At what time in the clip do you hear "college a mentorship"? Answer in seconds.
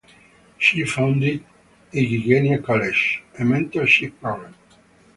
2.65-4.19